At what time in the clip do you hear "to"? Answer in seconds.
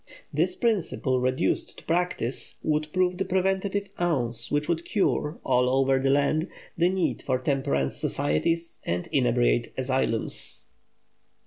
1.77-1.83